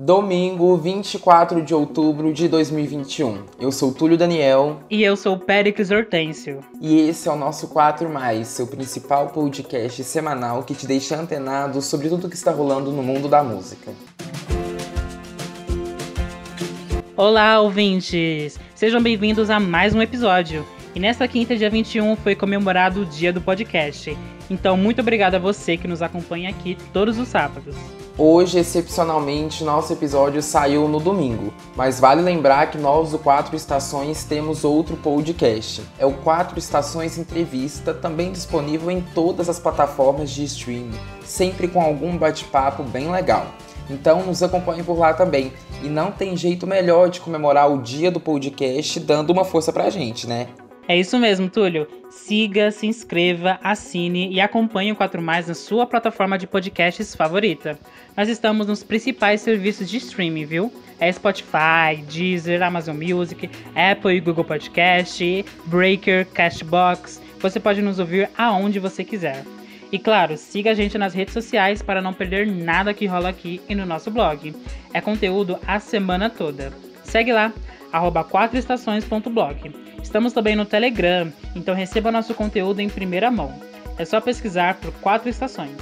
Domingo, 0.00 0.76
24 0.76 1.60
de 1.60 1.74
outubro 1.74 2.32
de 2.32 2.46
2021. 2.46 3.46
Eu 3.58 3.72
sou 3.72 3.92
Túlio 3.92 4.16
Daniel. 4.16 4.80
E 4.88 5.02
eu 5.02 5.16
sou 5.16 5.36
Péricles 5.36 5.90
Hortêncio. 5.90 6.60
E 6.80 7.00
esse 7.00 7.28
é 7.28 7.32
o 7.32 7.36
nosso 7.36 7.66
4 7.66 8.08
Mais, 8.08 8.46
seu 8.46 8.68
principal 8.68 9.30
podcast 9.30 10.04
semanal 10.04 10.62
que 10.62 10.72
te 10.72 10.86
deixa 10.86 11.16
antenado 11.16 11.82
sobre 11.82 12.08
tudo 12.08 12.28
que 12.28 12.36
está 12.36 12.52
rolando 12.52 12.92
no 12.92 13.02
mundo 13.02 13.28
da 13.28 13.42
música. 13.42 13.92
Olá, 17.16 17.60
ouvintes! 17.60 18.56
Sejam 18.76 19.02
bem-vindos 19.02 19.50
a 19.50 19.58
mais 19.58 19.96
um 19.96 20.00
episódio. 20.00 20.64
E 20.94 21.00
nesta 21.00 21.26
quinta, 21.26 21.56
dia 21.56 21.68
21, 21.68 22.14
foi 22.14 22.36
comemorado 22.36 23.02
o 23.02 23.06
dia 23.06 23.32
do 23.32 23.40
podcast. 23.40 24.16
Então, 24.48 24.76
muito 24.76 25.00
obrigado 25.00 25.34
a 25.34 25.38
você 25.40 25.76
que 25.76 25.88
nos 25.88 26.02
acompanha 26.02 26.50
aqui 26.50 26.78
todos 26.92 27.18
os 27.18 27.26
sábados. 27.26 27.74
Hoje, 28.20 28.58
excepcionalmente, 28.58 29.62
nosso 29.62 29.92
episódio 29.92 30.42
saiu 30.42 30.88
no 30.88 30.98
domingo, 30.98 31.54
mas 31.76 32.00
vale 32.00 32.20
lembrar 32.20 32.68
que 32.68 32.76
nós 32.76 33.12
do 33.12 33.18
Quatro 33.18 33.54
Estações 33.54 34.24
temos 34.24 34.64
outro 34.64 34.96
podcast. 34.96 35.82
É 36.00 36.04
o 36.04 36.12
Quatro 36.12 36.58
Estações 36.58 37.16
Entrevista, 37.16 37.94
também 37.94 38.32
disponível 38.32 38.90
em 38.90 39.00
todas 39.14 39.48
as 39.48 39.60
plataformas 39.60 40.30
de 40.30 40.42
streaming, 40.42 40.98
sempre 41.24 41.68
com 41.68 41.80
algum 41.80 42.18
bate-papo 42.18 42.82
bem 42.82 43.08
legal. 43.08 43.46
Então 43.88 44.26
nos 44.26 44.42
acompanhe 44.42 44.82
por 44.82 44.98
lá 44.98 45.14
também. 45.14 45.52
E 45.80 45.88
não 45.88 46.10
tem 46.10 46.36
jeito 46.36 46.66
melhor 46.66 47.10
de 47.10 47.20
comemorar 47.20 47.70
o 47.70 47.80
dia 47.80 48.10
do 48.10 48.18
podcast 48.18 48.98
dando 48.98 49.30
uma 49.30 49.44
força 49.44 49.72
pra 49.72 49.90
gente, 49.90 50.26
né? 50.26 50.48
É 50.88 50.96
isso 50.96 51.18
mesmo, 51.18 51.50
Túlio. 51.50 51.86
Siga, 52.08 52.70
se 52.70 52.86
inscreva, 52.86 53.60
assine 53.62 54.32
e 54.32 54.40
acompanhe 54.40 54.90
o 54.90 54.96
4 54.96 55.20
Mais 55.20 55.46
na 55.46 55.52
sua 55.52 55.86
plataforma 55.86 56.38
de 56.38 56.46
podcasts 56.46 57.14
favorita. 57.14 57.78
Nós 58.16 58.26
estamos 58.30 58.66
nos 58.66 58.82
principais 58.82 59.42
serviços 59.42 59.88
de 59.88 59.98
streaming, 59.98 60.46
viu? 60.46 60.72
É 60.98 61.12
Spotify, 61.12 62.02
Deezer, 62.10 62.62
Amazon 62.62 62.96
Music, 62.96 63.50
Apple 63.74 64.16
e 64.16 64.20
Google 64.20 64.44
Podcast, 64.44 65.44
Breaker, 65.66 66.26
Cashbox. 66.28 67.20
Você 67.38 67.60
pode 67.60 67.82
nos 67.82 67.98
ouvir 67.98 68.30
aonde 68.38 68.80
você 68.80 69.04
quiser. 69.04 69.44
E 69.92 69.98
claro, 69.98 70.38
siga 70.38 70.70
a 70.70 70.74
gente 70.74 70.96
nas 70.96 71.12
redes 71.12 71.34
sociais 71.34 71.82
para 71.82 72.00
não 72.00 72.14
perder 72.14 72.46
nada 72.46 72.94
que 72.94 73.04
rola 73.04 73.28
aqui 73.28 73.60
e 73.68 73.74
no 73.74 73.84
nosso 73.84 74.10
blog. 74.10 74.54
É 74.94 75.02
conteúdo 75.02 75.58
a 75.66 75.78
semana 75.78 76.30
toda. 76.30 76.72
Segue 77.04 77.30
lá, 77.30 77.52
arroba 77.92 78.24
4estações.blog. 78.24 79.87
Estamos 80.02 80.32
também 80.32 80.56
no 80.56 80.64
Telegram, 80.64 81.32
então 81.54 81.74
receba 81.74 82.10
nosso 82.10 82.34
conteúdo 82.34 82.80
em 82.80 82.88
primeira 82.88 83.30
mão. 83.30 83.52
É 83.98 84.04
só 84.04 84.20
pesquisar 84.20 84.74
por 84.80 84.92
quatro 85.00 85.28
estações. 85.28 85.76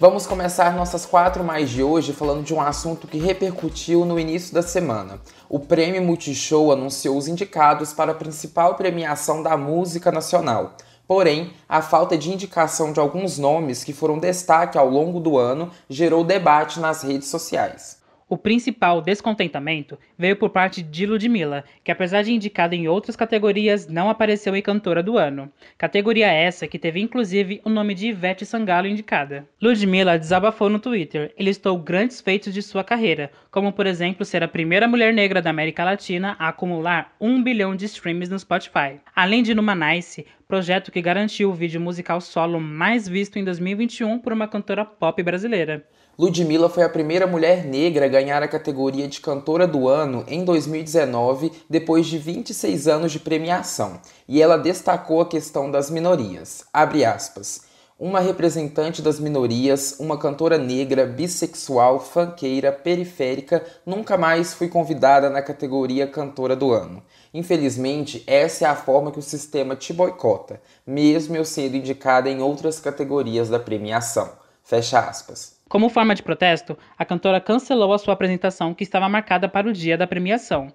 Vamos 0.00 0.26
começar 0.26 0.74
nossas 0.74 1.06
quatro 1.06 1.44
mais 1.44 1.70
de 1.70 1.80
hoje 1.80 2.12
falando 2.12 2.42
de 2.42 2.52
um 2.52 2.60
assunto 2.60 3.06
que 3.06 3.18
repercutiu 3.18 4.04
no 4.04 4.18
início 4.18 4.52
da 4.52 4.60
semana. 4.60 5.20
O 5.48 5.60
Prêmio 5.60 6.02
Multishow 6.02 6.72
anunciou 6.72 7.16
os 7.16 7.28
indicados 7.28 7.92
para 7.92 8.10
a 8.10 8.14
principal 8.16 8.74
premiação 8.74 9.44
da 9.44 9.56
música 9.56 10.10
nacional. 10.10 10.74
Porém, 11.06 11.52
a 11.68 11.80
falta 11.80 12.18
de 12.18 12.32
indicação 12.32 12.92
de 12.92 12.98
alguns 12.98 13.38
nomes 13.38 13.84
que 13.84 13.92
foram 13.92 14.18
destaque 14.18 14.76
ao 14.76 14.88
longo 14.88 15.20
do 15.20 15.38
ano 15.38 15.70
gerou 15.88 16.24
debate 16.24 16.80
nas 16.80 17.02
redes 17.02 17.28
sociais. 17.28 18.01
O 18.32 18.38
principal 18.38 19.02
descontentamento 19.02 19.98
veio 20.16 20.36
por 20.36 20.48
parte 20.48 20.82
de 20.82 21.04
Ludmilla, 21.04 21.64
que 21.84 21.92
apesar 21.92 22.22
de 22.22 22.32
indicada 22.32 22.74
em 22.74 22.88
outras 22.88 23.14
categorias, 23.14 23.86
não 23.86 24.08
apareceu 24.08 24.56
em 24.56 24.62
Cantora 24.62 25.02
do 25.02 25.18
Ano. 25.18 25.52
Categoria 25.76 26.32
essa 26.32 26.66
que 26.66 26.78
teve 26.78 26.98
inclusive 26.98 27.60
o 27.62 27.68
nome 27.68 27.92
de 27.92 28.06
Ivete 28.06 28.46
Sangalo 28.46 28.86
indicada. 28.86 29.46
Ludmilla 29.60 30.18
desabafou 30.18 30.70
no 30.70 30.78
Twitter 30.78 31.34
e 31.38 31.44
listou 31.44 31.76
grandes 31.76 32.22
feitos 32.22 32.54
de 32.54 32.62
sua 32.62 32.82
carreira, 32.82 33.30
como 33.50 33.70
por 33.70 33.86
exemplo 33.86 34.24
ser 34.24 34.42
a 34.42 34.48
primeira 34.48 34.88
mulher 34.88 35.12
negra 35.12 35.42
da 35.42 35.50
América 35.50 35.84
Latina 35.84 36.34
a 36.38 36.48
acumular 36.48 37.14
um 37.20 37.42
bilhão 37.42 37.76
de 37.76 37.84
streams 37.84 38.30
no 38.30 38.38
Spotify. 38.38 38.98
Além 39.14 39.42
de 39.42 39.54
Numa 39.54 39.74
Nice, 39.74 40.24
projeto 40.52 40.92
que 40.92 41.00
garantiu 41.00 41.48
o 41.48 41.54
vídeo 41.54 41.80
musical 41.80 42.20
solo 42.20 42.60
mais 42.60 43.08
visto 43.08 43.38
em 43.38 43.42
2021 43.42 44.18
por 44.18 44.34
uma 44.34 44.46
cantora 44.46 44.84
pop 44.84 45.22
brasileira. 45.22 45.82
Ludmilla 46.18 46.68
foi 46.68 46.82
a 46.82 46.90
primeira 46.90 47.26
mulher 47.26 47.64
negra 47.64 48.04
a 48.04 48.08
ganhar 48.08 48.42
a 48.42 48.48
categoria 48.48 49.08
de 49.08 49.18
Cantora 49.18 49.66
do 49.66 49.88
Ano 49.88 50.26
em 50.28 50.44
2019, 50.44 51.50
depois 51.70 52.06
de 52.06 52.18
26 52.18 52.86
anos 52.86 53.12
de 53.12 53.18
premiação, 53.18 53.98
e 54.28 54.42
ela 54.42 54.58
destacou 54.58 55.22
a 55.22 55.26
questão 55.26 55.70
das 55.70 55.90
minorias. 55.90 56.66
Abre 56.70 57.02
aspas. 57.02 57.62
Uma 57.98 58.20
representante 58.20 59.00
das 59.00 59.20
minorias, 59.20 59.96
uma 60.00 60.18
cantora 60.18 60.58
negra, 60.58 61.06
bissexual, 61.06 61.98
fanqueira, 61.98 62.72
periférica, 62.72 63.64
nunca 63.86 64.18
mais 64.18 64.52
fui 64.52 64.68
convidada 64.68 65.30
na 65.30 65.40
categoria 65.40 66.06
Cantora 66.06 66.56
do 66.56 66.72
Ano. 66.72 67.02
Infelizmente, 67.34 68.22
essa 68.26 68.66
é 68.66 68.68
a 68.68 68.76
forma 68.76 69.10
que 69.10 69.18
o 69.18 69.22
sistema 69.22 69.74
te 69.74 69.92
boicota, 69.92 70.60
mesmo 70.86 71.34
eu 71.34 71.44
sendo 71.44 71.76
indicada 71.76 72.28
em 72.28 72.40
outras 72.40 72.78
categorias 72.78 73.48
da 73.48 73.58
premiação. 73.58 74.30
Fecha 74.62 74.98
aspas. 74.98 75.58
Como 75.66 75.88
forma 75.88 76.14
de 76.14 76.22
protesto, 76.22 76.76
a 76.98 77.04
cantora 77.04 77.40
cancelou 77.40 77.94
a 77.94 77.98
sua 77.98 78.12
apresentação 78.12 78.74
que 78.74 78.84
estava 78.84 79.08
marcada 79.08 79.48
para 79.48 79.66
o 79.66 79.72
dia 79.72 79.96
da 79.96 80.06
premiação. 80.06 80.70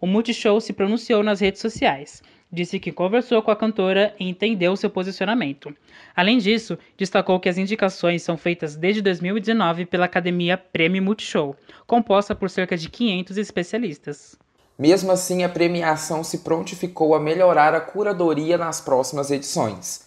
O 0.00 0.06
Multishow 0.06 0.58
se 0.60 0.72
pronunciou 0.72 1.22
nas 1.22 1.40
redes 1.40 1.60
sociais. 1.60 2.22
Disse 2.50 2.80
que 2.80 2.90
conversou 2.90 3.42
com 3.42 3.50
a 3.50 3.56
cantora 3.56 4.14
e 4.18 4.26
entendeu 4.26 4.74
seu 4.74 4.88
posicionamento. 4.88 5.76
Além 6.16 6.38
disso, 6.38 6.78
destacou 6.96 7.38
que 7.38 7.50
as 7.50 7.58
indicações 7.58 8.22
são 8.22 8.38
feitas 8.38 8.74
desde 8.74 9.02
2019 9.02 9.84
pela 9.84 10.06
Academia 10.06 10.56
Prêmio 10.56 11.02
Multishow, 11.02 11.54
composta 11.86 12.34
por 12.34 12.48
cerca 12.48 12.74
de 12.74 12.88
500 12.88 13.36
especialistas. 13.36 14.38
Mesmo 14.78 15.10
assim, 15.10 15.42
a 15.42 15.48
premiação 15.48 16.22
se 16.22 16.38
prontificou 16.38 17.12
a 17.14 17.18
melhorar 17.18 17.74
a 17.74 17.80
curadoria 17.80 18.56
nas 18.56 18.80
próximas 18.80 19.28
edições. 19.28 20.02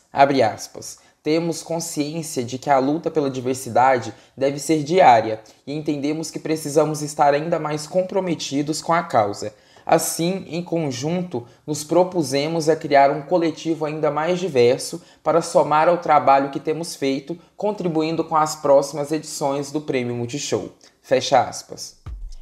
Temos 1.21 1.61
consciência 1.61 2.41
de 2.41 2.57
que 2.57 2.69
a 2.69 2.79
luta 2.79 3.11
pela 3.11 3.29
diversidade 3.29 4.13
deve 4.35 4.59
ser 4.59 4.83
diária 4.83 5.41
e 5.67 5.73
entendemos 5.73 6.31
que 6.31 6.39
precisamos 6.39 7.01
estar 7.01 7.33
ainda 7.33 7.59
mais 7.59 7.85
comprometidos 7.85 8.81
com 8.81 8.93
a 8.93 9.03
causa. 9.03 9.53
Assim, 9.85 10.45
em 10.47 10.63
conjunto, 10.63 11.45
nos 11.67 11.83
propusemos 11.83 12.69
a 12.69 12.75
criar 12.75 13.11
um 13.11 13.21
coletivo 13.23 13.85
ainda 13.85 14.09
mais 14.09 14.39
diverso 14.39 15.01
para 15.21 15.41
somar 15.41 15.89
ao 15.89 15.97
trabalho 15.97 16.49
que 16.49 16.59
temos 16.59 16.95
feito, 16.95 17.37
contribuindo 17.57 18.23
com 18.23 18.35
as 18.35 18.55
próximas 18.55 19.11
edições 19.11 19.69
do 19.69 19.81
Prêmio 19.81 20.15
Multishow. 20.15 20.71
Fecha 21.01 21.41
aspas. 21.41 22.00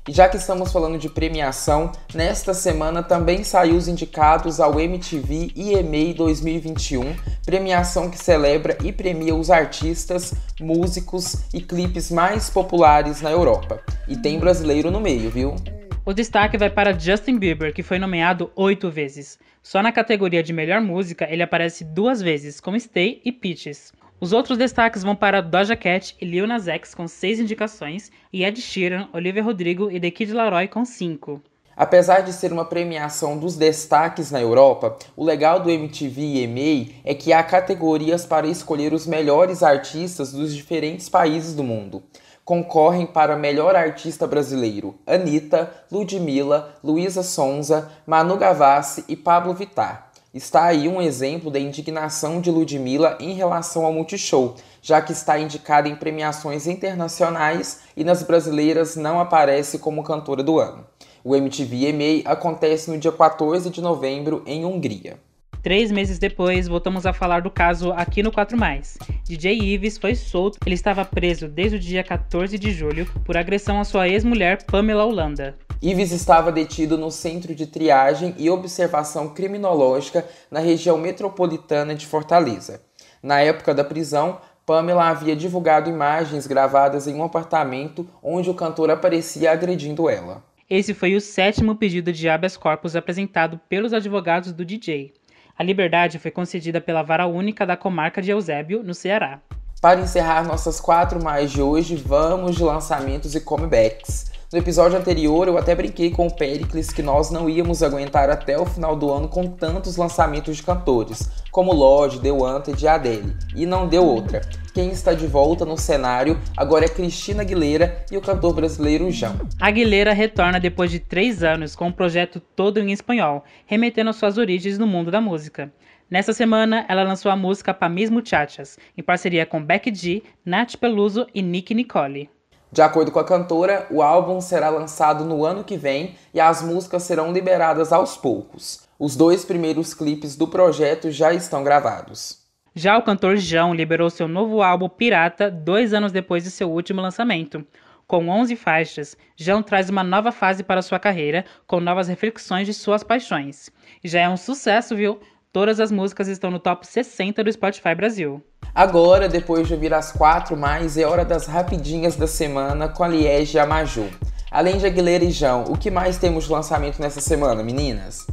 E 0.09 0.11
já 0.11 0.27
que 0.27 0.37
estamos 0.37 0.71
falando 0.71 0.97
de 0.97 1.07
premiação, 1.07 1.91
nesta 2.15 2.51
semana 2.51 3.03
também 3.03 3.43
saiu 3.43 3.75
os 3.75 3.87
indicados 3.87 4.59
ao 4.59 4.79
MTV 4.79 5.51
EMA 5.55 6.15
2021, 6.15 7.15
premiação 7.45 8.09
que 8.09 8.17
celebra 8.17 8.75
e 8.83 8.91
premia 8.91 9.35
os 9.35 9.51
artistas, 9.51 10.33
músicos 10.59 11.45
e 11.53 11.61
clipes 11.61 12.09
mais 12.09 12.49
populares 12.49 13.21
na 13.21 13.29
Europa. 13.29 13.83
E 14.07 14.17
tem 14.17 14.39
brasileiro 14.39 14.89
no 14.89 14.99
meio, 14.99 15.29
viu? 15.29 15.55
O 16.03 16.11
destaque 16.11 16.57
vai 16.57 16.71
para 16.71 16.97
Justin 16.97 17.37
Bieber, 17.37 17.71
que 17.71 17.83
foi 17.83 17.99
nomeado 17.99 18.51
oito 18.55 18.89
vezes. 18.89 19.37
Só 19.61 19.83
na 19.83 19.91
categoria 19.91 20.41
de 20.41 20.51
melhor 20.51 20.81
música 20.81 21.27
ele 21.29 21.43
aparece 21.43 21.83
duas 21.83 22.19
vezes, 22.19 22.59
com 22.59 22.75
Stay 22.79 23.21
e 23.23 23.31
Peaches. 23.31 23.93
Os 24.21 24.33
outros 24.33 24.57
destaques 24.57 25.01
vão 25.01 25.15
para 25.15 25.39
Doja 25.39 25.77
Cat 25.77 26.13
e 26.19 26.25
Lil 26.25 26.45
Nas 26.45 26.67
X 26.67 26.93
com 26.93 27.07
6 27.07 27.39
indicações 27.39 28.11
e 28.33 28.43
Ed 28.43 28.61
Sheeran, 28.61 29.07
Olivia 29.13 29.41
Rodrigo 29.41 29.89
e 29.89 29.97
The 29.97 30.11
Kid 30.11 30.33
Laroi 30.33 30.67
com 30.67 30.83
5. 30.83 31.41
Apesar 31.73 32.19
de 32.19 32.33
ser 32.33 32.51
uma 32.51 32.65
premiação 32.65 33.37
dos 33.37 33.55
destaques 33.55 34.29
na 34.29 34.41
Europa, 34.41 34.97
o 35.15 35.23
legal 35.23 35.61
do 35.61 35.69
MTV 35.69 36.43
EMA 36.43 36.91
é 37.05 37.13
que 37.13 37.31
há 37.31 37.41
categorias 37.41 38.25
para 38.25 38.45
escolher 38.45 38.91
os 38.91 39.07
melhores 39.07 39.63
artistas 39.63 40.33
dos 40.33 40.53
diferentes 40.53 41.07
países 41.07 41.55
do 41.55 41.63
mundo. 41.63 42.03
Concorrem 42.43 43.05
para 43.05 43.37
melhor 43.37 43.73
artista 43.73 44.27
brasileiro 44.27 44.95
Anitta, 45.07 45.71
Ludmilla, 45.89 46.75
Luísa 46.83 47.23
Sonza, 47.23 47.89
Manu 48.05 48.35
Gavassi 48.35 49.05
e 49.07 49.15
Pablo 49.15 49.53
Vittar. 49.53 50.08
Está 50.31 50.65
aí 50.65 50.87
um 50.87 51.01
exemplo 51.01 51.49
da 51.49 51.59
indignação 51.59 52.39
de 52.39 52.51
Ludmilla 52.51 53.17
em 53.19 53.33
relação 53.33 53.83
ao 53.83 53.91
Multishow, 53.91 54.53
já 54.79 55.01
que 55.01 55.11
está 55.11 55.39
indicada 55.39 55.89
em 55.89 55.95
premiações 55.95 56.67
internacionais 56.67 57.79
e 57.97 58.03
nas 58.03 58.21
brasileiras 58.21 58.95
não 58.95 59.19
aparece 59.19 59.79
como 59.79 60.03
cantora 60.03 60.43
do 60.43 60.59
ano. 60.59 60.85
O 61.23 61.35
MTV 61.35 61.89
EMA 61.89 62.29
acontece 62.29 62.91
no 62.91 62.99
dia 62.99 63.11
14 63.11 63.71
de 63.71 63.81
novembro 63.81 64.43
em 64.45 64.65
Hungria. 64.65 65.17
Três 65.63 65.91
meses 65.91 66.19
depois, 66.19 66.67
voltamos 66.67 67.07
a 67.07 67.11
falar 67.11 67.41
do 67.41 67.49
caso 67.49 67.91
aqui 67.93 68.21
no 68.21 68.31
4 68.31 68.55
Mais. 68.55 68.99
DJ 69.23 69.57
Ives 69.57 69.97
foi 69.97 70.13
solto. 70.13 70.59
Ele 70.63 70.75
estava 70.75 71.03
preso 71.03 71.47
desde 71.47 71.77
o 71.77 71.79
dia 71.79 72.03
14 72.03 72.57
de 72.57 72.71
julho 72.71 73.07
por 73.25 73.35
agressão 73.35 73.79
à 73.79 73.83
sua 73.83 74.07
ex-mulher 74.07 74.63
Pamela 74.63 75.05
Holanda. 75.05 75.57
Ives 75.81 76.11
estava 76.11 76.51
detido 76.51 76.97
no 76.97 77.09
Centro 77.09 77.55
de 77.55 77.65
Triagem 77.65 78.35
e 78.37 78.49
Observação 78.49 79.29
Criminológica 79.29 80.25
na 80.51 80.59
região 80.59 80.97
metropolitana 80.97 81.95
de 81.95 82.05
Fortaleza. 82.05 82.81
Na 83.23 83.39
época 83.39 83.73
da 83.73 83.81
prisão, 83.81 84.41
Pamela 84.65 85.07
havia 85.07 85.37
divulgado 85.37 85.89
imagens 85.89 86.45
gravadas 86.45 87.07
em 87.07 87.15
um 87.15 87.23
apartamento 87.23 88.05
onde 88.21 88.49
o 88.49 88.53
cantor 88.53 88.91
aparecia 88.91 89.53
agredindo 89.53 90.09
ela. 90.09 90.43
Esse 90.69 90.93
foi 90.93 91.15
o 91.15 91.21
sétimo 91.21 91.73
pedido 91.73 92.11
de 92.11 92.27
habeas 92.27 92.57
corpus 92.57 92.93
apresentado 92.93 93.57
pelos 93.69 93.93
advogados 93.93 94.51
do 94.51 94.65
DJ. 94.65 95.13
A 95.57 95.63
liberdade 95.63 96.19
foi 96.19 96.29
concedida 96.29 96.81
pela 96.81 97.03
vara 97.03 97.25
única 97.25 97.65
da 97.65 97.77
comarca 97.77 98.21
de 98.21 98.31
Eusébio, 98.31 98.83
no 98.83 98.93
Ceará. 98.93 99.41
Para 99.81 100.01
encerrar 100.01 100.45
nossas 100.45 100.77
quatro 100.77 101.23
mais 101.23 101.51
de 101.51 101.61
hoje, 101.61 101.95
vamos 101.95 102.57
de 102.57 102.63
lançamentos 102.63 103.33
e 103.33 103.39
comebacks. 103.39 104.29
No 104.51 104.59
episódio 104.59 104.97
anterior, 104.97 105.47
eu 105.47 105.57
até 105.57 105.73
brinquei 105.73 106.11
com 106.11 106.27
o 106.27 106.35
Pericles 106.35 106.89
que 106.89 107.01
nós 107.01 107.31
não 107.31 107.49
íamos 107.49 107.81
aguentar 107.81 108.29
até 108.29 108.59
o 108.59 108.65
final 108.65 108.93
do 108.93 109.09
ano 109.09 109.29
com 109.29 109.47
tantos 109.47 109.95
lançamentos 109.95 110.57
de 110.57 110.63
cantores, 110.63 111.29
como 111.49 111.71
Lorde, 111.71 112.19
The 112.19 112.29
Wanted 112.29 112.83
e 112.83 112.87
Adele. 112.89 113.33
E 113.55 113.65
não 113.65 113.87
deu 113.87 114.03
outra. 114.03 114.41
Quem 114.73 114.89
está 114.89 115.13
de 115.13 115.25
volta 115.25 115.63
no 115.63 115.77
cenário 115.77 116.37
agora 116.57 116.83
é 116.83 116.89
Cristina 116.89 117.43
Aguilera 117.43 118.03
e 118.11 118.17
o 118.17 118.21
cantor 118.21 118.53
brasileiro 118.53 119.09
João. 119.09 119.39
Aguilera 119.61 120.11
retorna 120.11 120.59
depois 120.59 120.91
de 120.91 120.99
três 120.99 121.41
anos 121.41 121.73
com 121.73 121.87
um 121.87 121.91
projeto 121.91 122.41
todo 122.41 122.79
em 122.79 122.91
espanhol, 122.91 123.45
remetendo 123.65 124.09
às 124.09 124.17
suas 124.17 124.37
origens 124.37 124.77
no 124.77 124.85
mundo 124.85 125.09
da 125.09 125.21
música. 125.21 125.71
Nessa 126.09 126.33
semana, 126.33 126.85
ela 126.89 127.03
lançou 127.03 127.31
a 127.31 127.35
música 127.35 127.71
Pa 127.71 127.87
Mis 127.87 128.09
Muchachas, 128.09 128.79
em 128.97 129.03
parceria 129.03 129.45
com 129.45 129.63
Becky 129.63 129.93
G, 129.93 130.23
Nath 130.43 130.75
Peluso 130.75 131.27
e 131.35 131.41
Nick 131.43 131.75
Nicole. 131.75 132.27
De 132.71 132.81
acordo 132.81 133.11
com 133.11 133.19
a 133.19 133.23
cantora, 133.23 133.85
o 133.91 134.01
álbum 134.01 134.41
será 134.41 134.69
lançado 134.69 135.23
no 135.23 135.45
ano 135.45 135.63
que 135.63 135.77
vem 135.77 136.15
e 136.33 136.39
as 136.39 136.63
músicas 136.63 137.03
serão 137.03 137.31
liberadas 137.31 137.93
aos 137.93 138.17
poucos. 138.17 138.87
Os 138.97 139.15
dois 139.15 139.45
primeiros 139.45 139.93
clipes 139.93 140.35
do 140.35 140.47
projeto 140.47 141.11
já 141.11 141.31
estão 141.31 141.63
gravados. 141.63 142.39
Já 142.73 142.97
o 142.97 143.03
cantor 143.03 143.37
João 143.37 143.73
liberou 143.73 144.09
seu 144.09 144.27
novo 144.27 144.63
álbum 144.63 144.89
Pirata 144.89 145.51
dois 145.51 145.93
anos 145.93 146.11
depois 146.11 146.43
de 146.43 146.49
seu 146.49 146.71
último 146.71 147.01
lançamento. 147.01 147.63
Com 148.07 148.27
11 148.27 148.55
faixas, 148.55 149.15
João 149.37 149.61
traz 149.61 149.91
uma 149.91 150.03
nova 150.03 150.31
fase 150.31 150.63
para 150.63 150.81
sua 150.81 150.97
carreira, 150.97 151.45
com 151.67 151.79
novas 151.79 152.07
reflexões 152.07 152.65
de 152.65 152.73
suas 152.73 153.03
paixões. 153.03 153.69
Já 154.03 154.21
é 154.21 154.29
um 154.29 154.37
sucesso, 154.37 154.95
viu? 154.95 155.19
Todas 155.51 155.79
as 155.79 155.91
músicas 155.91 156.27
estão 156.27 156.51
no 156.51 156.59
top 156.59 156.85
60 156.85 157.43
do 157.43 157.51
Spotify 157.51 157.95
Brasil. 157.95 158.39
Agora, 158.73 159.27
depois 159.27 159.67
de 159.67 159.73
ouvir 159.73 159.91
as 159.91 160.11
quatro 160.11 160.55
mais, 160.55 160.95
é 160.95 161.05
hora 161.05 161.25
das 161.25 161.47
rapidinhas 161.47 162.15
da 162.15 162.27
semana 162.27 162.87
com 162.87 163.03
a 163.03 163.07
Liege 163.07 163.57
e 163.57 163.59
a 163.59 163.65
Maju. 163.65 164.07
Além 164.51 164.77
de 164.77 164.85
Aguilera 164.85 165.23
e 165.23 165.31
João, 165.31 165.63
o 165.63 165.75
que 165.75 165.89
mais 165.89 166.19
temos 166.19 166.43
de 166.43 166.51
lançamento 166.51 167.01
nessa 167.01 167.19
semana, 167.19 167.63
meninas? 167.63 168.27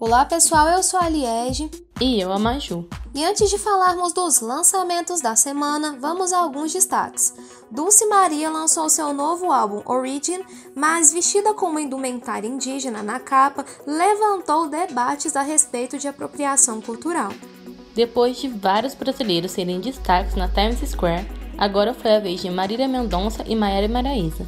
Olá 0.00 0.24
pessoal, 0.24 0.66
eu 0.68 0.82
sou 0.82 0.98
a 0.98 1.10
Liege. 1.10 1.70
E 2.00 2.20
eu 2.20 2.32
a 2.32 2.38
Maju. 2.38 2.88
E 3.14 3.24
antes 3.24 3.48
de 3.48 3.56
falarmos 3.56 4.12
dos 4.12 4.40
lançamentos 4.40 5.20
da 5.20 5.36
semana, 5.36 5.96
vamos 6.00 6.32
a 6.32 6.38
alguns 6.38 6.72
destaques. 6.72 7.32
Dulce 7.70 8.04
Maria 8.06 8.50
lançou 8.50 8.88
seu 8.88 9.12
novo 9.12 9.52
álbum 9.52 9.80
Origin, 9.86 10.40
mas 10.74 11.12
vestida 11.12 11.54
com 11.54 11.66
uma 11.66 11.80
indumentária 11.80 12.48
indígena 12.48 13.00
na 13.00 13.20
capa, 13.20 13.64
levantou 13.86 14.68
debates 14.68 15.36
a 15.36 15.42
respeito 15.42 15.96
de 15.96 16.08
apropriação 16.08 16.80
cultural. 16.80 17.32
Depois 17.94 18.38
de 18.38 18.48
vários 18.48 18.94
brasileiros 18.94 19.52
serem 19.52 19.80
destaques 19.80 20.34
na 20.34 20.48
Times 20.48 20.80
Square, 20.90 21.28
agora 21.56 21.94
foi 21.94 22.16
a 22.16 22.20
vez 22.20 22.40
de 22.40 22.50
Marília 22.50 22.88
Mendonça 22.88 23.44
e 23.46 23.54
Maiara 23.54 23.86
Maraíza. 23.86 24.44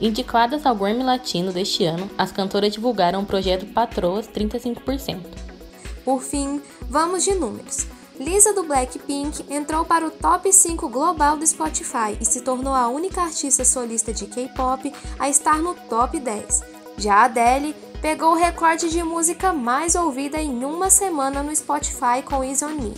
Indicadas 0.00 0.64
ao 0.64 0.76
Grammy 0.76 1.02
Latino 1.02 1.52
deste 1.52 1.84
ano, 1.84 2.08
as 2.16 2.30
cantoras 2.30 2.72
divulgaram 2.72 3.22
o 3.22 3.26
projeto 3.26 3.66
Patroas 3.66 4.28
35%. 4.28 5.43
Por 6.04 6.22
fim, 6.22 6.60
vamos 6.88 7.24
de 7.24 7.34
números. 7.34 7.86
Lisa 8.18 8.52
do 8.52 8.62
Blackpink 8.62 9.44
entrou 9.52 9.84
para 9.84 10.06
o 10.06 10.10
top 10.10 10.52
5 10.52 10.88
global 10.88 11.36
do 11.36 11.46
Spotify 11.46 12.16
e 12.20 12.24
se 12.24 12.42
tornou 12.42 12.72
a 12.72 12.86
única 12.88 13.22
artista 13.22 13.64
solista 13.64 14.12
de 14.12 14.26
K-pop 14.26 14.92
a 15.18 15.28
estar 15.28 15.58
no 15.58 15.74
top 15.74 16.20
10. 16.20 16.62
Já 16.96 17.24
Adele 17.24 17.74
pegou 18.00 18.32
o 18.32 18.38
recorde 18.38 18.88
de 18.88 19.02
música 19.02 19.52
mais 19.52 19.96
ouvida 19.96 20.40
em 20.40 20.64
uma 20.64 20.90
semana 20.90 21.42
no 21.42 21.54
Spotify 21.56 22.22
com 22.24 22.44
Easy 22.44 22.64
On 22.64 22.68
Me. 22.68 22.94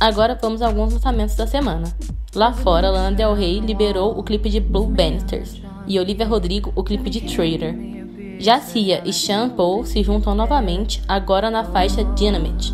Agora 0.00 0.36
vamos 0.40 0.62
a 0.62 0.66
alguns 0.66 0.92
lançamentos 0.92 1.36
da 1.36 1.46
semana. 1.46 1.94
Lá 2.34 2.52
fora, 2.52 2.90
Lana 2.90 3.16
Del 3.16 3.34
Rey 3.34 3.60
liberou 3.60 4.18
o 4.18 4.22
clipe 4.22 4.48
de 4.48 4.58
Blue 4.58 4.86
Bannisters 4.86 5.60
e 5.86 6.00
Olivia 6.00 6.26
Rodrigo 6.26 6.72
o 6.74 6.82
clipe 6.82 7.10
de 7.10 7.20
Trader. 7.20 7.97
Já 8.38 8.60
Cia 8.60 9.02
e 9.04 9.12
Sean 9.12 9.50
Paul 9.50 9.84
se 9.84 10.02
juntam 10.02 10.32
novamente, 10.32 11.02
agora 11.08 11.50
na 11.50 11.64
faixa 11.64 12.04
Dynamite. 12.04 12.72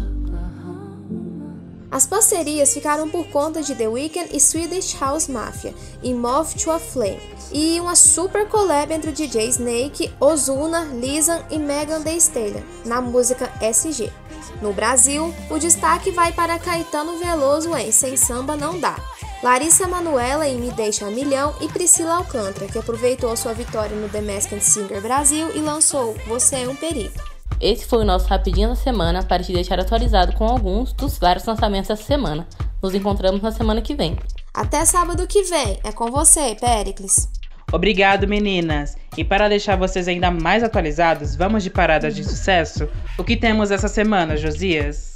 As 1.90 2.06
parcerias 2.06 2.74
ficaram 2.74 3.08
por 3.08 3.26
conta 3.28 3.62
de 3.62 3.74
The 3.74 3.88
Weeknd 3.88 4.28
e 4.32 4.40
Swedish 4.40 4.94
House 5.00 5.28
Mafia 5.28 5.72
em 6.02 6.12
Moth 6.12 6.54
to 6.62 6.70
a 6.70 6.78
Flame 6.78 7.20
e 7.52 7.80
uma 7.80 7.94
super 7.94 8.48
collab 8.48 8.92
entre 8.92 9.12
DJ 9.12 9.48
Snake, 9.48 10.10
Ozuna, 10.20 10.84
Lisan 11.00 11.40
e 11.50 11.58
Megan 11.58 12.02
Thee 12.02 12.16
Stallion 12.16 12.62
na 12.84 13.00
música 13.00 13.50
SG. 13.62 14.12
No 14.60 14.72
Brasil, 14.72 15.32
o 15.48 15.58
destaque 15.58 16.10
vai 16.10 16.32
para 16.32 16.58
Caetano 16.58 17.16
Veloso 17.18 17.74
em 17.76 17.92
Sem 17.92 18.16
Samba 18.16 18.56
Não 18.56 18.78
Dá, 18.78 18.96
Larissa 19.44 19.86
Manuela 19.86 20.48
em 20.48 20.56
Me 20.58 20.70
Deixa 20.70 21.06
a 21.06 21.10
Milhão 21.10 21.54
e 21.60 21.68
Priscila 21.68 22.14
Alcântara, 22.14 22.66
que 22.66 22.78
aproveitou 22.78 23.36
sua 23.36 23.52
vitória 23.52 23.94
no 23.94 24.08
The 24.08 24.22
Masked 24.22 24.64
Singer 24.64 25.02
Brasil 25.02 25.54
e 25.54 25.58
lançou 25.58 26.16
Você 26.26 26.62
é 26.62 26.66
um 26.66 26.74
Perigo. 26.74 27.12
Esse 27.60 27.84
foi 27.84 27.98
o 27.98 28.06
nosso 28.06 28.26
Rapidinho 28.26 28.70
da 28.70 28.74
Semana 28.74 29.22
para 29.22 29.42
te 29.42 29.52
deixar 29.52 29.78
atualizado 29.78 30.32
com 30.32 30.46
alguns 30.46 30.94
dos 30.94 31.18
vários 31.18 31.44
lançamentos 31.44 31.88
dessa 31.88 32.02
semana. 32.02 32.48
Nos 32.82 32.94
encontramos 32.94 33.42
na 33.42 33.52
semana 33.52 33.82
que 33.82 33.94
vem. 33.94 34.16
Até 34.54 34.82
sábado 34.86 35.26
que 35.26 35.42
vem. 35.42 35.78
É 35.84 35.92
com 35.92 36.10
você, 36.10 36.56
Pericles. 36.58 37.28
Obrigado, 37.70 38.26
meninas! 38.26 38.96
E 39.14 39.22
para 39.22 39.50
deixar 39.50 39.76
vocês 39.76 40.08
ainda 40.08 40.30
mais 40.30 40.62
atualizados, 40.62 41.36
vamos 41.36 41.62
de 41.62 41.68
paradas 41.68 42.16
de 42.16 42.24
sucesso? 42.24 42.88
O 43.18 43.22
que 43.22 43.36
temos 43.36 43.70
essa 43.70 43.88
semana, 43.88 44.38
Josias? 44.38 45.13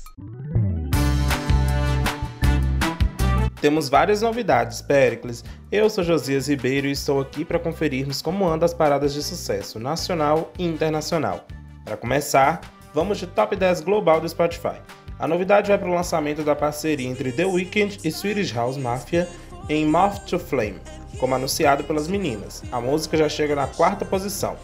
Temos 3.60 3.88
várias 3.88 4.22
novidades, 4.22 4.80
Pericles. 4.80 5.44
Eu 5.70 5.90
sou 5.90 6.04
Josias 6.04 6.48
Ribeiro 6.48 6.86
e 6.86 6.92
estou 6.92 7.20
aqui 7.20 7.44
para 7.44 7.58
conferirmos 7.58 8.22
como 8.22 8.46
andam 8.46 8.64
as 8.64 8.72
paradas 8.72 9.12
de 9.12 9.20
sucesso 9.20 9.80
nacional 9.80 10.52
e 10.56 10.64
internacional. 10.64 11.44
Para 11.84 11.96
começar, 11.96 12.60
vamos 12.94 13.18
de 13.18 13.26
top 13.26 13.56
10 13.56 13.80
global 13.80 14.20
do 14.20 14.28
Spotify. 14.28 14.80
A 15.18 15.26
novidade 15.26 15.68
vai 15.68 15.76
para 15.76 15.88
o 15.88 15.94
lançamento 15.94 16.44
da 16.44 16.54
parceria 16.54 17.08
entre 17.08 17.32
The 17.32 17.46
Weeknd 17.46 17.98
e 18.04 18.12
Swedish 18.12 18.52
House 18.52 18.76
Mafia 18.76 19.28
em 19.68 19.84
Moth 19.84 20.20
to 20.20 20.38
Flame, 20.38 20.80
como 21.18 21.34
anunciado 21.34 21.82
pelas 21.82 22.06
meninas. 22.06 22.62
A 22.70 22.80
música 22.80 23.16
já 23.16 23.28
chega 23.28 23.56
na 23.56 23.66
quarta 23.66 24.04
posição. 24.04 24.56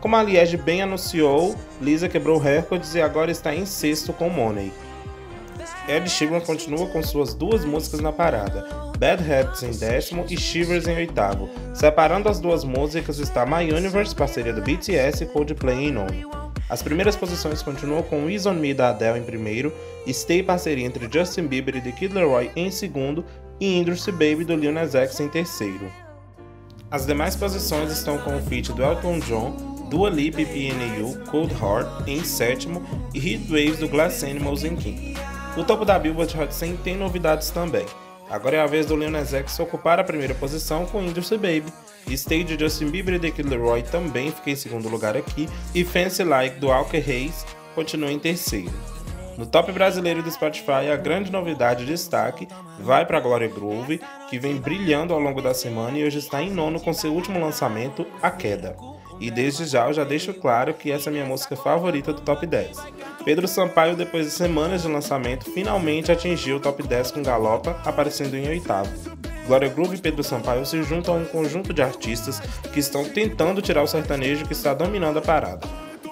Como 0.00 0.16
a 0.16 0.24
Liege 0.24 0.56
bem 0.56 0.82
anunciou, 0.82 1.54
Lisa 1.80 2.08
quebrou 2.08 2.36
recordes 2.36 2.96
e 2.96 3.00
agora 3.00 3.30
está 3.30 3.54
em 3.54 3.64
sexto 3.64 4.12
com 4.12 4.28
Money. 4.28 4.72
Ed 5.90 6.08
Sheeran 6.08 6.40
continua 6.40 6.86
com 6.86 7.02
suas 7.02 7.34
duas 7.34 7.64
músicas 7.64 7.98
na 7.98 8.12
parada, 8.12 8.64
Bad 8.96 9.20
Habits 9.20 9.64
em 9.64 9.72
décimo 9.72 10.24
e 10.30 10.36
Shivers 10.36 10.86
em 10.86 10.94
oitavo. 10.94 11.50
Separando 11.74 12.28
as 12.28 12.38
duas 12.38 12.62
músicas 12.62 13.18
está 13.18 13.44
My 13.44 13.72
Universe, 13.72 14.14
parceria 14.14 14.52
do 14.52 14.62
BTS 14.62 15.24
e 15.24 15.26
Coldplay 15.26 15.88
em 15.88 15.90
nono. 15.90 16.30
As 16.68 16.80
primeiras 16.80 17.16
posições 17.16 17.60
continuam 17.60 18.04
com 18.04 18.30
Ease 18.30 18.48
On 18.48 18.54
Me 18.54 18.72
da 18.72 18.90
Adele 18.90 19.18
em 19.18 19.24
primeiro, 19.24 19.72
Stay 20.08 20.44
parceria 20.44 20.86
entre 20.86 21.08
Justin 21.12 21.48
Bieber 21.48 21.74
e 21.74 21.80
The 21.80 21.90
Kid 21.90 22.14
Laroi 22.14 22.52
em 22.54 22.70
segundo 22.70 23.24
e 23.58 23.76
Industry 23.80 24.12
Baby 24.12 24.44
do 24.44 24.54
Lil 24.54 24.70
Nas 24.70 24.94
X 24.94 25.18
em 25.18 25.28
terceiro. 25.28 25.90
As 26.88 27.04
demais 27.04 27.34
posições 27.34 27.90
estão 27.90 28.16
com 28.18 28.36
o 28.36 28.42
feat 28.42 28.72
do 28.72 28.82
Elton 28.84 29.18
John, 29.18 29.56
Dua 29.90 30.08
Lipa 30.08 30.40
e 30.40 30.46
PNU, 30.46 31.18
Cold 31.32 31.52
Heart 31.52 32.06
em 32.06 32.22
sétimo 32.22 32.80
e 33.12 33.18
Heat 33.18 33.48
Waves 33.48 33.78
do 33.78 33.88
Glass 33.88 34.22
Animals 34.22 34.62
em 34.62 34.76
quinto. 34.76 35.39
O 35.56 35.64
topo 35.64 35.84
da 35.84 35.98
Billboard 35.98 36.40
Hot 36.40 36.54
100 36.54 36.76
tem 36.76 36.96
novidades 36.96 37.50
também. 37.50 37.84
Agora 38.30 38.56
é 38.56 38.60
a 38.60 38.66
vez 38.66 38.86
do 38.86 38.96
Lil 38.96 39.10
Nas 39.10 39.34
X 39.34 39.58
ocupar 39.58 39.98
a 39.98 40.04
primeira 40.04 40.32
posição 40.32 40.86
com 40.86 41.02
Industry 41.02 41.36
Baby, 41.36 41.72
Stage 42.08 42.56
Justin 42.58 42.86
Bieber 42.90 43.14
e 43.14 43.18
The 43.18 43.32
Kid 43.32 43.48
Leroy 43.48 43.82
também 43.82 44.30
fica 44.30 44.50
em 44.50 44.56
segundo 44.56 44.88
lugar 44.88 45.16
aqui, 45.16 45.48
e 45.74 45.84
Fancy 45.84 46.22
Like 46.22 46.60
do 46.60 46.70
Alker 46.70 47.04
Hayes 47.04 47.44
continua 47.74 48.12
em 48.12 48.18
terceiro. 48.18 48.70
No 49.36 49.44
top 49.44 49.72
brasileiro 49.72 50.22
do 50.22 50.30
Spotify, 50.30 50.90
a 50.92 50.96
grande 50.96 51.32
novidade 51.32 51.84
de 51.84 51.92
destaque 51.92 52.46
vai 52.78 53.04
para 53.04 53.18
Gloria 53.18 53.48
Groove, 53.48 54.00
que 54.28 54.38
vem 54.38 54.56
brilhando 54.56 55.12
ao 55.12 55.18
longo 55.18 55.42
da 55.42 55.52
semana 55.52 55.98
e 55.98 56.04
hoje 56.04 56.18
está 56.18 56.40
em 56.40 56.50
nono 56.50 56.78
com 56.78 56.92
seu 56.92 57.12
último 57.12 57.40
lançamento, 57.40 58.06
A 58.22 58.30
Queda. 58.30 58.76
E 59.18 59.30
desde 59.30 59.66
já 59.66 59.88
eu 59.88 59.92
já 59.92 60.04
deixo 60.04 60.32
claro 60.32 60.74
que 60.74 60.92
essa 60.92 61.08
é 61.08 61.10
a 61.10 61.12
minha 61.12 61.26
música 61.26 61.56
favorita 61.56 62.12
do 62.12 62.20
top 62.20 62.46
10. 62.46 62.78
Pedro 63.24 63.46
Sampaio, 63.46 63.96
depois 63.96 64.24
de 64.26 64.32
semanas 64.32 64.82
de 64.82 64.88
lançamento, 64.88 65.50
finalmente 65.52 66.10
atingiu 66.10 66.56
o 66.56 66.60
top 66.60 66.82
10 66.82 67.10
com 67.10 67.22
Galopa, 67.22 67.80
aparecendo 67.84 68.34
em 68.34 68.48
oitavo. 68.48 68.90
Glória 69.46 69.68
Groove 69.68 69.96
e 69.96 70.00
Pedro 70.00 70.22
Sampaio 70.22 70.64
se 70.64 70.82
juntam 70.82 71.14
a 71.14 71.18
um 71.18 71.24
conjunto 71.24 71.74
de 71.74 71.82
artistas 71.82 72.40
que 72.72 72.80
estão 72.80 73.04
tentando 73.04 73.60
tirar 73.60 73.82
o 73.82 73.86
sertanejo 73.86 74.46
que 74.46 74.52
está 74.52 74.72
dominando 74.72 75.18
a 75.18 75.22
parada. 75.22 75.66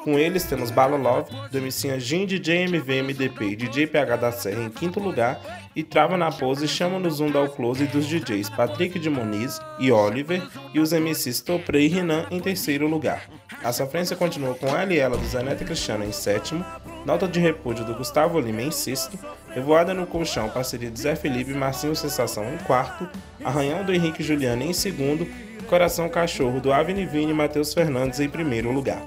Com 0.05 0.19
eles 0.19 0.45
temos 0.45 0.71
Bala 0.71 0.97
Love, 0.97 1.31
do 1.51 1.59
MC 1.59 1.99
Jim, 2.01 2.25
DJ 2.25 2.65
MV, 2.65 3.03
MDP 3.03 3.45
e 3.45 3.57
DJ 3.57 3.87
PH 3.87 4.17
da 4.17 4.33
Serra 4.33 4.63
em 4.63 4.71
quinto 4.71 5.01
lugar 5.01 5.69
e 5.75 5.83
trava 5.83 6.17
na 6.17 6.31
pose 6.31 6.67
chama 6.67 6.99
no 6.99 7.11
zoom 7.11 7.37
ao 7.37 7.49
close 7.49 7.85
dos 7.87 8.07
DJs 8.07 8.49
Patrick 8.51 8.99
de 8.99 9.11
Moniz 9.11 9.59
e 9.79 9.93
Oliver 9.93 10.43
e 10.73 10.81
os 10.81 10.93
MCs 10.93 11.41
Topré 11.41 11.81
e 11.81 11.89
Rinan 11.89 12.27
em 12.31 12.41
terceiro 12.41 12.87
lugar. 12.87 13.29
A 13.63 13.73
sofrência 13.73 14.17
continuou 14.17 14.55
com 14.55 14.69
ela 14.69 14.93
e 14.93 14.99
ela 14.99 15.17
do 15.17 15.27
Zanetti 15.27 15.65
Cristiano 15.65 16.05
em 16.05 16.13
sétimo, 16.13 16.65
Nota 17.09 17.27
de 17.27 17.41
Repúdio 17.41 17.87
do 17.87 17.95
Gustavo 17.95 18.39
Lima 18.39 18.61
em 18.61 18.71
sexto, 18.71 19.19
Revoada 19.55 19.95
no 19.95 20.07
Colchão, 20.07 20.51
parceria 20.51 20.91
de 20.91 21.01
Zé 21.01 21.17
Felipe 21.17 21.53
e 21.53 21.55
Marcinho 21.55 21.97
Sensação 21.97 22.45
em 22.53 22.59
quarto, 22.59 23.09
Arranhão 23.43 23.83
do 23.83 23.95
Henrique 23.95 24.23
Juliano 24.23 24.63
em 24.63 24.75
segundo 24.75 25.27
Coração 25.71 26.07
Cachorro 26.11 26.61
do 26.61 26.71
Avenivini 26.71 27.31
e 27.31 27.35
Matheus 27.35 27.73
Fernandes 27.73 28.21
em 28.21 28.29
primeiro 28.29 28.71
lugar. 28.71 29.01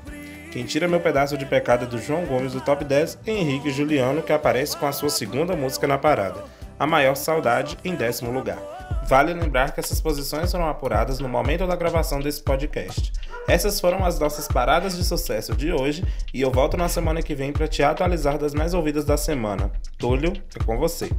Quem 0.51 0.65
tira 0.65 0.88
meu 0.88 1.00
pedaço 1.00 1.38
de 1.38 1.46
pecado 1.46 1.86
é 1.86 1.88
do 1.88 2.00
João 2.00 2.25
Gomes 2.25 2.53
do 2.53 2.62
top 2.62 2.84
10 2.84 3.20
é 3.24 3.31
Henrique 3.34 3.70
Juliano, 3.70 4.24
que 4.24 4.34
aparece 4.34 4.75
com 4.75 4.88
a 4.88 4.91
sua 4.91 5.12
segunda 5.12 5.55
música 5.55 5.86
na 5.86 6.00
parada, 6.00 6.43
A 6.79 6.88
Maior 6.88 7.13
Saudade, 7.13 7.77
em 7.86 7.93
décimo 7.93 8.31
lugar. 8.31 8.80
Vale 9.08 9.34
lembrar 9.34 9.72
que 9.72 9.79
essas 9.79 10.00
posições 10.00 10.51
foram 10.51 10.70
apuradas 10.70 11.20
no 11.20 11.27
momento 11.27 11.67
da 11.67 11.75
gravação 11.75 12.20
desse 12.20 12.41
podcast. 12.41 13.12
Essas 13.48 13.79
foram 13.79 14.05
as 14.05 14.20
nossas 14.20 14.48
paradas 14.48 14.96
de 14.96 15.03
sucesso 15.03 15.55
de 15.55 15.74
hoje 15.74 16.03
e 16.34 16.41
eu 16.41 16.51
volto 16.51 16.77
na 16.77 16.88
semana 16.88 17.22
que 17.22 17.36
vem 17.36 17.51
para 17.51 17.67
te 17.67 17.84
atualizar 17.84 18.38
das 18.38 18.53
mais 18.53 18.74
ouvidas 18.74 19.03
da 19.03 19.17
semana. 19.17 19.72
Túlio, 19.98 20.34
é 20.60 20.63
com 20.63 20.77
você. 20.77 21.10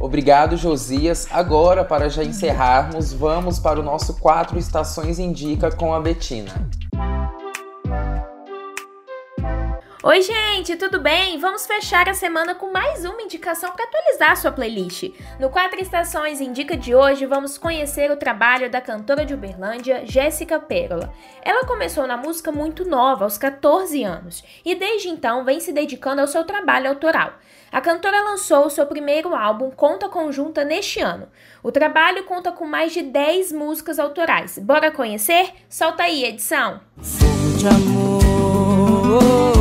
Obrigado, 0.00 0.56
Josias. 0.56 1.28
Agora, 1.30 1.84
para 1.84 2.08
já 2.08 2.24
encerrarmos, 2.24 3.12
vamos 3.12 3.58
para 3.58 3.78
o 3.78 3.82
nosso 3.82 4.14
Quatro 4.18 4.58
Estações 4.58 5.18
Indica 5.18 5.70
com 5.70 5.94
a 5.94 6.00
Betina. 6.00 6.68
Oi, 10.06 10.20
gente, 10.20 10.76
tudo 10.76 11.00
bem? 11.00 11.38
Vamos 11.38 11.66
fechar 11.66 12.10
a 12.10 12.12
semana 12.12 12.54
com 12.54 12.70
mais 12.70 13.06
uma 13.06 13.22
indicação 13.22 13.72
para 13.72 13.86
atualizar 13.86 14.32
a 14.32 14.36
sua 14.36 14.52
playlist. 14.52 15.10
No 15.40 15.48
Quatro 15.48 15.80
Estações 15.80 16.42
Indica 16.42 16.76
de 16.76 16.94
hoje, 16.94 17.24
vamos 17.24 17.56
conhecer 17.56 18.10
o 18.10 18.16
trabalho 18.18 18.70
da 18.70 18.82
cantora 18.82 19.24
de 19.24 19.32
Uberlândia, 19.32 20.04
Jéssica 20.04 20.60
Pérola. 20.60 21.10
Ela 21.40 21.64
começou 21.64 22.06
na 22.06 22.18
música 22.18 22.52
muito 22.52 22.84
nova, 22.84 23.24
aos 23.24 23.38
14 23.38 24.04
anos, 24.04 24.44
e 24.62 24.74
desde 24.74 25.08
então 25.08 25.42
vem 25.42 25.58
se 25.58 25.72
dedicando 25.72 26.20
ao 26.20 26.28
seu 26.28 26.44
trabalho 26.44 26.90
autoral. 26.90 27.32
A 27.72 27.80
cantora 27.80 28.24
lançou 28.24 28.66
o 28.66 28.70
seu 28.70 28.86
primeiro 28.86 29.34
álbum 29.34 29.70
Conta 29.70 30.06
Conjunta 30.06 30.66
neste 30.66 31.00
ano. 31.00 31.28
O 31.62 31.72
trabalho 31.72 32.24
conta 32.24 32.52
com 32.52 32.66
mais 32.66 32.92
de 32.92 33.00
10 33.00 33.52
músicas 33.52 33.98
autorais. 33.98 34.58
Bora 34.58 34.90
conhecer? 34.90 35.54
Solta 35.66 36.02
aí, 36.02 36.26
edição! 36.26 36.82
Fogo 37.00 37.56
de 37.56 37.68
amor. 37.68 39.53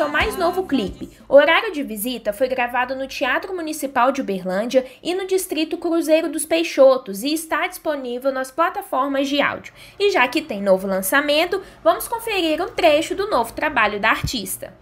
Seu 0.00 0.08
mais 0.08 0.34
novo 0.34 0.62
clipe. 0.62 1.10
O 1.28 1.34
horário 1.34 1.72
de 1.72 1.82
visita 1.82 2.32
foi 2.32 2.48
gravado 2.48 2.96
no 2.96 3.06
Teatro 3.06 3.54
Municipal 3.54 4.10
de 4.10 4.22
Uberlândia 4.22 4.86
e 5.02 5.14
no 5.14 5.26
Distrito 5.26 5.76
Cruzeiro 5.76 6.30
dos 6.30 6.46
Peixotos 6.46 7.22
e 7.22 7.34
está 7.34 7.66
disponível 7.66 8.32
nas 8.32 8.50
plataformas 8.50 9.28
de 9.28 9.42
áudio. 9.42 9.74
E 9.98 10.10
já 10.10 10.26
que 10.26 10.40
tem 10.40 10.62
novo 10.62 10.86
lançamento, 10.86 11.60
vamos 11.84 12.08
conferir 12.08 12.62
um 12.62 12.68
trecho 12.68 13.14
do 13.14 13.28
novo 13.28 13.52
trabalho 13.52 14.00
da 14.00 14.08
artista. 14.08 14.72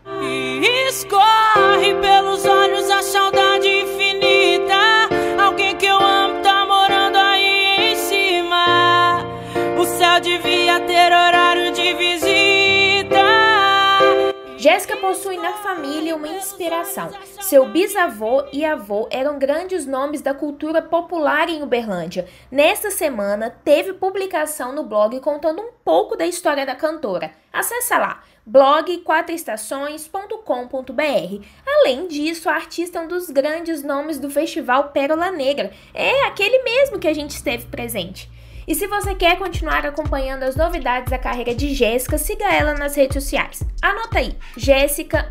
Possui 15.09 15.39
na 15.39 15.55
família 15.55 16.15
uma 16.15 16.29
inspiração. 16.29 17.11
Seu 17.41 17.67
bisavô 17.67 18.45
e 18.53 18.63
avô 18.63 19.09
eram 19.11 19.39
grandes 19.39 19.87
nomes 19.87 20.21
da 20.21 20.35
cultura 20.35 20.83
popular 20.83 21.49
em 21.49 21.63
Uberlândia. 21.63 22.29
Nesta 22.51 22.91
semana, 22.91 23.49
teve 23.65 23.95
publicação 23.95 24.75
no 24.75 24.85
blog 24.85 25.19
contando 25.21 25.63
um 25.63 25.71
pouco 25.83 26.15
da 26.15 26.27
história 26.27 26.67
da 26.67 26.75
cantora. 26.75 27.31
Acesse 27.51 27.95
lá 27.95 28.23
blog4estações.com.br. 28.47 31.47
Além 31.67 32.07
disso, 32.07 32.51
a 32.51 32.55
artista 32.55 32.99
é 32.99 33.01
um 33.01 33.09
dos 33.09 33.31
grandes 33.31 33.83
nomes 33.83 34.19
do 34.19 34.29
festival 34.29 34.91
Pérola 34.91 35.31
Negra. 35.31 35.73
É 35.95 36.27
aquele 36.27 36.63
mesmo 36.63 36.99
que 36.99 37.09
a 37.09 37.15
gente 37.15 37.31
esteve 37.31 37.65
presente. 37.69 38.31
E 38.69 38.75
se 38.75 38.87
você 38.87 39.15
quer 39.15 39.39
continuar 39.39 39.87
acompanhando 39.87 40.43
as 40.43 40.55
novidades 40.55 41.11
da 41.11 41.17
carreira 41.17 41.55
de 41.55 41.75
Jéssica, 41.75 42.19
siga 42.19 42.53
ela 42.53 42.75
nas 42.75 42.95
redes 42.95 43.15
sociais. 43.15 43.63
Anota 43.81 44.19
aí, 44.19 44.37
jéssica. 44.59 45.27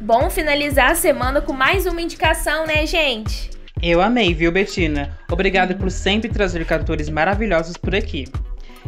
Bom 0.00 0.30
finalizar 0.30 0.92
a 0.92 0.94
semana 0.94 1.40
com 1.40 1.52
mais 1.52 1.86
uma 1.86 2.00
indicação, 2.00 2.68
né, 2.68 2.86
gente? 2.86 3.50
Eu 3.82 4.00
amei, 4.00 4.32
viu, 4.32 4.52
Betina? 4.52 5.18
Obrigado 5.28 5.74
por 5.74 5.90
sempre 5.90 6.30
trazer 6.30 6.64
cantores 6.64 7.10
maravilhosos 7.10 7.76
por 7.76 7.92
aqui. 7.92 8.26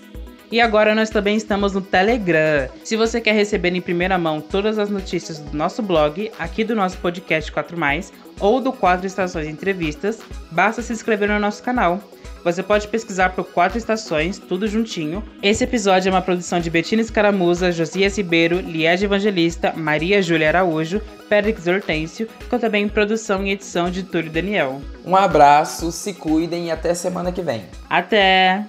E 0.51 0.59
agora 0.59 0.95
nós 0.95 1.11
também 1.11 1.35
estamos 1.35 1.73
no 1.73 1.81
Telegram. 1.81 2.69
Se 2.83 2.95
você 2.95 3.21
quer 3.21 3.33
receber 3.33 3.75
em 3.75 3.81
primeira 3.81 4.17
mão 4.17 4.41
todas 4.41 4.79
as 4.79 4.89
notícias 4.89 5.37
do 5.37 5.55
nosso 5.55 5.83
blog, 5.83 6.31
aqui 6.39 6.63
do 6.63 6.75
nosso 6.75 6.97
podcast 6.97 7.51
4 7.51 7.77
Mais 7.77 8.11
ou 8.39 8.59
do 8.59 8.73
Quatro 8.73 9.05
Estações 9.05 9.47
Entrevistas, 9.47 10.19
basta 10.49 10.81
se 10.81 10.91
inscrever 10.91 11.29
no 11.29 11.39
nosso 11.39 11.61
canal. 11.61 12.01
Você 12.43 12.63
pode 12.63 12.87
pesquisar 12.87 13.29
por 13.29 13.45
quatro 13.45 13.77
estações, 13.77 14.39
tudo 14.39 14.67
juntinho. 14.67 15.23
Esse 15.41 15.63
episódio 15.63 16.09
é 16.09 16.11
uma 16.11 16.21
produção 16.21 16.59
de 16.59 16.69
Betina 16.69 17.01
Escaramuza, 17.01 17.71
Josias 17.71 18.17
Ribeiro, 18.17 18.59
Liege 18.59 19.05
Evangelista, 19.05 19.73
Maria 19.75 20.21
Júlia 20.21 20.49
Araújo, 20.49 21.01
Périx 21.27 21.67
Hortêncio, 21.67 22.27
com 22.49 22.57
também 22.57 22.87
produção 22.87 23.45
e 23.45 23.51
edição 23.51 23.89
de 23.89 24.03
Túlio 24.03 24.31
Daniel. 24.31 24.81
Um 25.05 25.15
abraço, 25.15 25.91
se 25.91 26.13
cuidem 26.13 26.67
e 26.67 26.71
até 26.71 26.93
semana 26.93 27.31
que 27.31 27.41
vem. 27.41 27.63
Até! 27.89 28.65